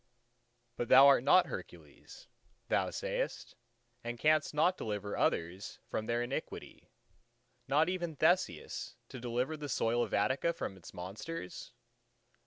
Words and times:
But 0.77 0.87
thou 0.87 1.05
art 1.05 1.23
not 1.23 1.45
Hercules, 1.45 2.27
thou 2.69 2.89
sayest, 2.89 3.53
and 4.03 4.17
canst 4.17 4.51
not 4.51 4.75
deliver 4.75 5.15
others 5.15 5.77
from 5.91 6.07
their 6.07 6.23
iniquity—not 6.23 7.87
even 7.87 8.15
Theseus, 8.15 8.95
to 9.09 9.19
deliver 9.19 9.55
the 9.55 9.69
soil 9.69 10.01
of 10.03 10.11
Attica 10.11 10.53
from 10.53 10.75
its 10.75 10.91
monsters? 10.95 11.71